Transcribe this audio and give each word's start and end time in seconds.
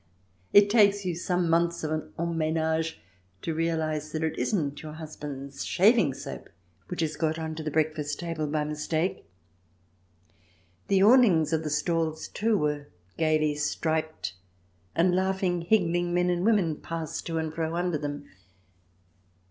It 0.51 0.71
takes 0.71 1.05
you 1.05 1.13
some 1.13 1.47
months 1.47 1.83
of 1.83 1.91
en 2.17 2.35
menage 2.35 2.99
to 3.43 3.53
realize 3.53 4.11
that 4.13 4.23
it 4.23 4.35
isn't 4.35 4.81
your 4.81 4.93
husband's 4.93 5.63
shaving 5.63 6.15
soap 6.15 6.49
which 6.87 7.01
has 7.01 7.15
got 7.15 7.37
on 7.37 7.53
to 7.53 7.61
the 7.61 7.69
breakfast 7.69 8.19
table 8.19 8.47
by 8.47 8.63
mistake. 8.63 9.27
The 10.87 11.03
awnings 11.03 11.53
of 11.53 11.63
the 11.63 11.69
stalls, 11.69 12.27
too, 12.27 12.57
were 12.57 12.87
gaily 13.19 13.53
striped, 13.53 14.33
and 14.95 15.15
laughing, 15.15 15.61
higgling 15.61 16.15
men 16.15 16.31
and 16.31 16.43
women 16.43 16.77
passed 16.77 17.27
to 17.27 17.37
and 17.37 17.53
fro 17.53 17.75
under 17.75 17.99
them. 17.99 18.25